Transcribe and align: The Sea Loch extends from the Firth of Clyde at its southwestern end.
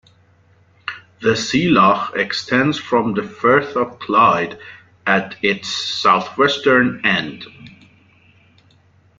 The 1.21 1.35
Sea 1.35 1.69
Loch 1.69 2.13
extends 2.15 2.79
from 2.79 3.13
the 3.13 3.21
Firth 3.21 3.75
of 3.75 3.99
Clyde 3.99 4.57
at 5.05 5.35
its 5.43 5.71
southwestern 5.71 7.05
end. 7.05 7.45